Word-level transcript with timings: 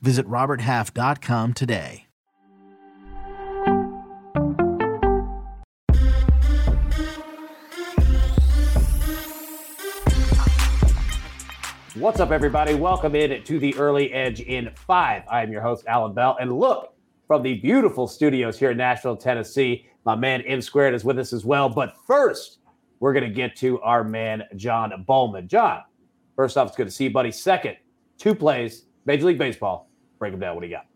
Visit 0.00 0.26
RobertHalf.com 0.26 1.54
today. 1.54 2.06
What's 11.98 12.20
up, 12.20 12.30
everybody? 12.30 12.74
Welcome 12.74 13.14
in 13.14 13.42
to 13.42 13.58
the 13.58 13.74
Early 13.76 14.12
Edge 14.12 14.40
in 14.40 14.70
five. 14.74 15.22
I 15.30 15.42
am 15.42 15.50
your 15.50 15.62
host, 15.62 15.86
Allan 15.86 16.12
Bell. 16.12 16.36
And 16.38 16.52
look, 16.58 16.92
from 17.26 17.42
the 17.42 17.54
beautiful 17.54 18.06
studios 18.06 18.58
here 18.58 18.70
in 18.70 18.76
Nashville, 18.76 19.16
Tennessee, 19.16 19.88
my 20.04 20.14
man 20.14 20.42
M 20.42 20.60
Squared 20.60 20.94
is 20.94 21.04
with 21.04 21.18
us 21.18 21.32
as 21.32 21.46
well. 21.46 21.70
But 21.70 21.94
first, 22.06 22.58
we're 23.00 23.14
going 23.14 23.24
to 23.24 23.34
get 23.34 23.56
to 23.56 23.80
our 23.80 24.04
man, 24.04 24.44
John 24.56 25.04
Bowman. 25.06 25.48
John, 25.48 25.84
first 26.36 26.58
off, 26.58 26.68
it's 26.68 26.76
good 26.76 26.86
to 26.86 26.90
see 26.90 27.04
you, 27.04 27.10
buddy. 27.10 27.32
Second, 27.32 27.76
two 28.18 28.34
plays, 28.34 28.84
Major 29.06 29.26
League 29.26 29.38
Baseball. 29.38 29.88
Break 30.18 30.32
them 30.32 30.40
down. 30.40 30.56
What 30.56 30.62
do 30.62 30.66
you 30.66 30.74
got? 30.74 30.86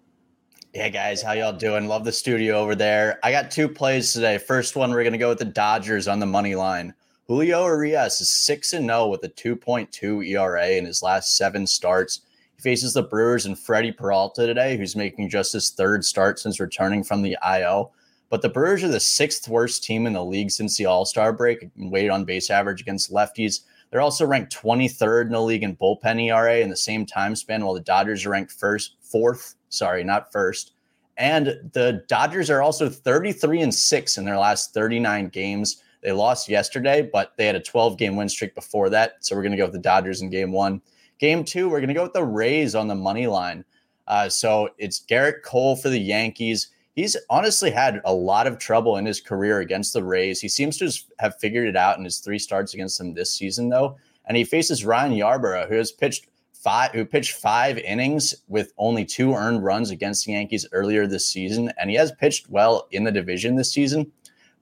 Yeah, 0.74 0.88
guys, 0.88 1.22
how 1.22 1.32
y'all 1.32 1.52
doing? 1.52 1.86
Love 1.86 2.04
the 2.04 2.12
studio 2.12 2.56
over 2.56 2.74
there. 2.74 3.18
I 3.22 3.30
got 3.30 3.50
two 3.50 3.68
plays 3.68 4.12
today. 4.12 4.36
First 4.36 4.76
one, 4.76 4.90
we're 4.90 5.02
going 5.02 5.12
to 5.12 5.18
go 5.18 5.28
with 5.28 5.38
the 5.38 5.44
Dodgers 5.44 6.08
on 6.08 6.18
the 6.18 6.26
money 6.26 6.54
line. 6.56 6.92
Julio 7.28 7.64
Urias 7.66 8.20
is 8.20 8.30
6 8.30 8.72
and 8.72 8.86
0 8.86 9.08
with 9.08 9.22
a 9.22 9.28
2.2 9.28 10.28
ERA 10.28 10.70
in 10.70 10.84
his 10.84 11.02
last 11.02 11.36
seven 11.36 11.66
starts. 11.66 12.22
He 12.56 12.62
faces 12.62 12.94
the 12.94 13.02
Brewers 13.02 13.46
and 13.46 13.58
Freddie 13.58 13.92
Peralta 13.92 14.46
today, 14.46 14.76
who's 14.76 14.96
making 14.96 15.28
just 15.28 15.52
his 15.52 15.70
third 15.70 16.04
start 16.04 16.40
since 16.40 16.58
returning 16.58 17.04
from 17.04 17.22
the 17.22 17.36
IL. 17.48 17.92
But 18.28 18.42
the 18.42 18.48
Brewers 18.48 18.82
are 18.82 18.88
the 18.88 19.00
sixth 19.00 19.48
worst 19.48 19.84
team 19.84 20.06
in 20.06 20.12
the 20.12 20.24
league 20.24 20.50
since 20.50 20.76
the 20.76 20.86
All 20.86 21.04
Star 21.04 21.32
break, 21.32 21.62
and 21.62 21.92
weighted 21.92 22.10
on 22.10 22.24
base 22.24 22.50
average 22.50 22.80
against 22.80 23.12
lefties. 23.12 23.60
They're 23.90 24.00
also 24.00 24.26
ranked 24.26 24.56
23rd 24.56 25.26
in 25.26 25.32
the 25.32 25.42
league 25.42 25.62
in 25.62 25.76
bullpen 25.76 26.24
ERA 26.24 26.58
in 26.58 26.70
the 26.70 26.76
same 26.76 27.04
time 27.04 27.34
span, 27.34 27.64
while 27.64 27.74
the 27.74 27.80
Dodgers 27.80 28.24
are 28.24 28.30
ranked 28.30 28.52
first, 28.52 28.96
fourth, 29.00 29.56
sorry, 29.68 30.04
not 30.04 30.32
first. 30.32 30.72
And 31.16 31.70
the 31.72 32.04
Dodgers 32.08 32.50
are 32.50 32.62
also 32.62 32.88
33 32.88 33.62
and 33.62 33.74
6 33.74 34.18
in 34.18 34.24
their 34.24 34.38
last 34.38 34.72
39 34.72 35.28
games. 35.28 35.82
They 36.02 36.12
lost 36.12 36.48
yesterday, 36.48 37.02
but 37.12 37.32
they 37.36 37.46
had 37.46 37.56
a 37.56 37.60
12 37.60 37.98
game 37.98 38.16
win 38.16 38.28
streak 38.28 38.54
before 38.54 38.88
that. 38.90 39.16
So 39.20 39.36
we're 39.36 39.42
going 39.42 39.52
to 39.52 39.58
go 39.58 39.64
with 39.64 39.74
the 39.74 39.80
Dodgers 39.80 40.22
in 40.22 40.30
game 40.30 40.52
one. 40.52 40.80
Game 41.18 41.44
two, 41.44 41.68
we're 41.68 41.80
going 41.80 41.88
to 41.88 41.94
go 41.94 42.04
with 42.04 42.14
the 42.14 42.24
Rays 42.24 42.74
on 42.74 42.88
the 42.88 42.94
money 42.94 43.26
line. 43.26 43.64
Uh, 44.06 44.28
so 44.28 44.70
it's 44.78 45.04
Gerrit 45.04 45.42
Cole 45.44 45.76
for 45.76 45.90
the 45.90 46.00
Yankees. 46.00 46.68
He's 47.00 47.16
honestly 47.30 47.70
had 47.70 48.02
a 48.04 48.12
lot 48.12 48.46
of 48.46 48.58
trouble 48.58 48.98
in 48.98 49.06
his 49.06 49.22
career 49.22 49.60
against 49.60 49.94
the 49.94 50.04
Rays. 50.04 50.38
He 50.38 50.50
seems 50.50 50.76
to 50.76 50.92
have 51.18 51.40
figured 51.40 51.66
it 51.66 51.74
out 51.74 51.96
in 51.96 52.04
his 52.04 52.18
three 52.18 52.38
starts 52.38 52.74
against 52.74 52.98
them 52.98 53.14
this 53.14 53.34
season, 53.34 53.70
though. 53.70 53.96
And 54.26 54.36
he 54.36 54.44
faces 54.44 54.84
Ryan 54.84 55.12
Yarbrough, 55.12 55.70
who 55.70 55.76
has 55.76 55.92
pitched 55.92 56.26
five, 56.52 56.90
who 56.90 57.06
pitched 57.06 57.32
five 57.32 57.78
innings 57.78 58.34
with 58.48 58.74
only 58.76 59.06
two 59.06 59.32
earned 59.32 59.64
runs 59.64 59.88
against 59.88 60.26
the 60.26 60.32
Yankees 60.32 60.66
earlier 60.72 61.06
this 61.06 61.26
season, 61.26 61.72
and 61.78 61.88
he 61.88 61.96
has 61.96 62.12
pitched 62.12 62.50
well 62.50 62.86
in 62.90 63.04
the 63.04 63.10
division 63.10 63.56
this 63.56 63.72
season. 63.72 64.12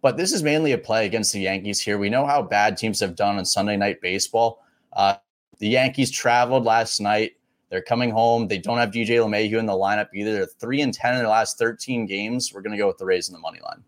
But 0.00 0.16
this 0.16 0.32
is 0.32 0.44
mainly 0.44 0.70
a 0.70 0.78
play 0.78 1.06
against 1.06 1.32
the 1.32 1.40
Yankees 1.40 1.80
here. 1.80 1.98
We 1.98 2.08
know 2.08 2.24
how 2.24 2.40
bad 2.42 2.76
teams 2.76 3.00
have 3.00 3.16
done 3.16 3.38
on 3.38 3.46
Sunday 3.46 3.76
night 3.76 4.00
baseball. 4.00 4.62
Uh, 4.92 5.16
the 5.58 5.70
Yankees 5.70 6.12
traveled 6.12 6.64
last 6.64 7.00
night. 7.00 7.32
They're 7.70 7.82
coming 7.82 8.10
home. 8.10 8.48
They 8.48 8.58
don't 8.58 8.78
have 8.78 8.90
DJ 8.90 9.18
LeMahieu 9.18 9.58
in 9.58 9.66
the 9.66 9.72
lineup 9.72 10.08
either. 10.14 10.32
They're 10.32 10.46
three 10.46 10.80
and 10.80 10.92
ten 10.92 11.14
in 11.14 11.18
their 11.18 11.28
last 11.28 11.58
13 11.58 12.06
games. 12.06 12.52
We're 12.52 12.62
going 12.62 12.72
to 12.72 12.78
go 12.78 12.86
with 12.86 12.98
the 12.98 13.04
Rays 13.04 13.28
in 13.28 13.34
the 13.34 13.40
money 13.40 13.60
line. 13.62 13.82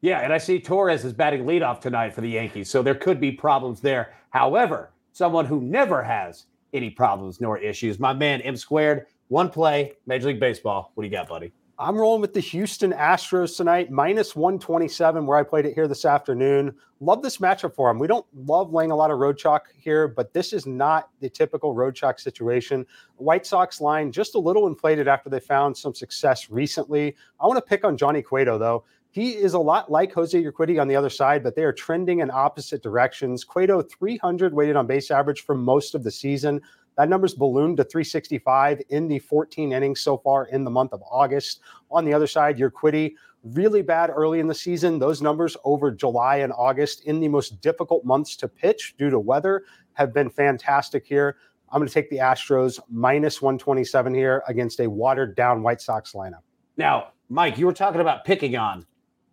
Yeah, 0.00 0.20
and 0.20 0.32
I 0.32 0.38
see 0.38 0.58
Torres 0.58 1.04
is 1.04 1.12
batting 1.12 1.44
leadoff 1.44 1.80
tonight 1.80 2.14
for 2.14 2.22
the 2.22 2.30
Yankees, 2.30 2.70
so 2.70 2.82
there 2.82 2.94
could 2.94 3.20
be 3.20 3.30
problems 3.30 3.80
there. 3.80 4.14
However, 4.30 4.92
someone 5.12 5.44
who 5.44 5.60
never 5.60 6.02
has 6.02 6.46
any 6.72 6.88
problems 6.88 7.40
nor 7.40 7.58
issues, 7.58 7.98
my 7.98 8.14
man 8.14 8.40
M 8.40 8.56
squared, 8.56 9.06
one 9.28 9.50
play, 9.50 9.92
Major 10.06 10.28
League 10.28 10.40
Baseball. 10.40 10.92
What 10.94 11.02
do 11.02 11.06
you 11.06 11.12
got, 11.12 11.28
buddy? 11.28 11.52
I'm 11.80 11.96
rolling 11.96 12.20
with 12.20 12.34
the 12.34 12.40
Houston 12.40 12.92
Astros 12.92 13.56
tonight, 13.56 13.90
minus 13.90 14.36
127, 14.36 15.24
where 15.24 15.38
I 15.38 15.42
played 15.42 15.64
it 15.64 15.72
here 15.72 15.88
this 15.88 16.04
afternoon. 16.04 16.74
Love 17.00 17.22
this 17.22 17.38
matchup 17.38 17.74
for 17.74 17.88
them. 17.88 17.98
We 17.98 18.06
don't 18.06 18.26
love 18.34 18.74
laying 18.74 18.90
a 18.90 18.94
lot 18.94 19.10
of 19.10 19.18
road 19.18 19.38
chalk 19.38 19.68
here, 19.74 20.06
but 20.06 20.34
this 20.34 20.52
is 20.52 20.66
not 20.66 21.08
the 21.20 21.30
typical 21.30 21.72
road 21.72 21.94
chalk 21.94 22.18
situation. 22.18 22.84
White 23.16 23.46
Sox 23.46 23.80
line 23.80 24.12
just 24.12 24.34
a 24.34 24.38
little 24.38 24.66
inflated 24.66 25.08
after 25.08 25.30
they 25.30 25.40
found 25.40 25.74
some 25.74 25.94
success 25.94 26.50
recently. 26.50 27.16
I 27.40 27.46
want 27.46 27.56
to 27.56 27.62
pick 27.62 27.82
on 27.82 27.96
Johnny 27.96 28.20
Cueto, 28.20 28.58
though. 28.58 28.84
He 29.12 29.30
is 29.30 29.54
a 29.54 29.58
lot 29.58 29.90
like 29.90 30.12
Jose 30.12 30.40
Urquidy 30.40 30.78
on 30.78 30.86
the 30.86 30.96
other 30.96 31.10
side, 31.10 31.42
but 31.42 31.56
they 31.56 31.64
are 31.64 31.72
trending 31.72 32.20
in 32.20 32.30
opposite 32.30 32.82
directions. 32.82 33.42
Cueto 33.42 33.80
300 33.80 34.52
weighted 34.52 34.76
on 34.76 34.86
base 34.86 35.10
average 35.10 35.40
for 35.46 35.54
most 35.54 35.94
of 35.94 36.04
the 36.04 36.10
season. 36.10 36.60
That 36.96 37.08
number's 37.08 37.34
ballooned 37.34 37.78
to 37.78 37.84
365 37.84 38.82
in 38.90 39.08
the 39.08 39.18
14 39.18 39.72
innings 39.72 40.00
so 40.00 40.18
far 40.18 40.46
in 40.46 40.64
the 40.64 40.70
month 40.70 40.92
of 40.92 41.02
August. 41.10 41.60
On 41.90 42.04
the 42.04 42.12
other 42.12 42.26
side, 42.26 42.58
Urquidy, 42.58 43.14
really 43.42 43.82
bad 43.82 44.10
early 44.10 44.40
in 44.40 44.46
the 44.46 44.54
season. 44.54 44.98
Those 44.98 45.22
numbers 45.22 45.56
over 45.64 45.90
July 45.90 46.36
and 46.36 46.52
August 46.52 47.04
in 47.04 47.20
the 47.20 47.28
most 47.28 47.60
difficult 47.60 48.04
months 48.04 48.36
to 48.36 48.48
pitch 48.48 48.94
due 48.98 49.10
to 49.10 49.18
weather 49.18 49.64
have 49.94 50.12
been 50.12 50.28
fantastic 50.28 51.06
here. 51.06 51.36
I'm 51.72 51.78
going 51.78 51.88
to 51.88 51.94
take 51.94 52.10
the 52.10 52.18
Astros 52.18 52.80
minus 52.90 53.40
127 53.40 54.12
here 54.12 54.42
against 54.48 54.80
a 54.80 54.88
watered 54.88 55.36
down 55.36 55.62
White 55.62 55.80
Sox 55.80 56.12
lineup. 56.12 56.42
Now, 56.76 57.12
Mike, 57.28 57.58
you 57.58 57.66
were 57.66 57.72
talking 57.72 58.00
about 58.00 58.24
picking 58.24 58.56
on 58.56 58.84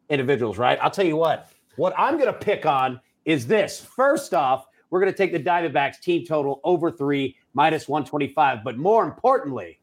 individuals, 0.09 0.57
right? 0.57 0.77
I'll 0.81 0.91
tell 0.91 1.05
you 1.05 1.15
what, 1.15 1.49
what 1.77 1.93
I'm 1.97 2.17
going 2.17 2.31
to 2.31 2.39
pick 2.39 2.65
on 2.65 3.01
is 3.25 3.47
this. 3.47 3.79
First 3.79 4.33
off, 4.33 4.67
we're 4.89 4.99
going 4.99 5.11
to 5.11 5.17
take 5.17 5.31
the 5.31 5.39
Diamondbacks 5.39 5.99
team 5.99 6.25
total 6.25 6.61
over 6.63 6.91
three, 6.91 7.35
minus 7.57 7.87
125. 7.87 8.63
But 8.63 8.77
more 8.77 9.03
importantly, 9.03 9.79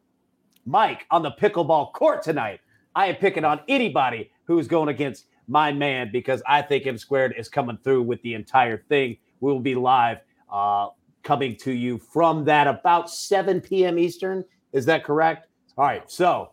Mike 0.65 1.05
on 1.11 1.21
the 1.21 1.31
pickleball 1.31 1.91
court 1.91 2.23
tonight. 2.23 2.61
I 2.95 3.07
am 3.07 3.15
picking 3.15 3.43
on 3.43 3.59
anybody 3.67 4.31
who's 4.45 4.67
going 4.69 4.87
against 4.87 5.25
my 5.49 5.73
man 5.73 6.09
because 6.11 6.41
I 6.47 6.61
think 6.61 6.87
M 6.87 6.97
squared 6.97 7.35
is 7.37 7.49
coming 7.49 7.77
through 7.83 8.03
with 8.03 8.21
the 8.21 8.33
entire 8.33 8.77
thing. 8.77 9.17
We 9.41 9.51
will 9.51 9.59
be 9.59 9.75
live 9.75 10.19
uh, 10.49 10.87
coming 11.21 11.57
to 11.57 11.73
you 11.73 11.97
from 11.97 12.45
that 12.45 12.65
about 12.65 13.11
7 13.11 13.59
p.m. 13.59 13.99
Eastern. 13.99 14.45
Is 14.71 14.85
that 14.85 15.03
correct? 15.03 15.49
All 15.77 15.83
right. 15.83 16.09
So 16.09 16.51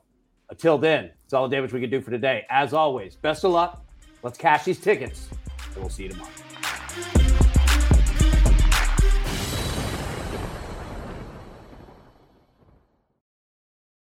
until 0.51 0.77
then, 0.77 1.13
it's 1.25 1.33
all 1.33 1.49
the 1.49 1.55
damage 1.55 1.73
we 1.73 1.81
can 1.81 1.89
do 1.89 2.01
for 2.01 2.11
today. 2.11 2.45
As 2.51 2.73
always, 2.73 3.15
best 3.15 3.45
of 3.45 3.53
luck. 3.53 3.87
Let's 4.25 4.39
cash 4.39 4.65
these 4.65 4.81
tickets, 4.81 5.29
and 5.75 5.77
we'll 5.77 5.89
see 5.89 6.05
you 6.05 6.09
tomorrow. 6.11 7.42